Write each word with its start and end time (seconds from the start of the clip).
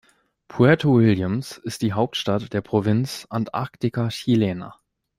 Puerto 0.47 0.95
Williams 0.97 1.59
ist 1.59 1.83
die 1.83 1.93
Hauptstadt 1.93 2.51
der 2.53 2.61
Provinz 2.61 3.27
Antártica 3.29 4.09
Chilena. 4.09 4.79